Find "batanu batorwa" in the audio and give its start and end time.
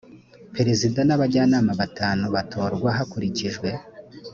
1.81-2.89